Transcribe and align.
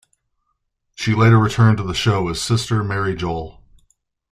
She 0.95 1.13
later 1.13 1.37
returned 1.37 1.77
to 1.77 1.83
the 1.83 1.93
show 1.93 2.27
as 2.29 2.41
Sister 2.41 2.83
Mary 2.83 3.13
Joel. 3.13 3.61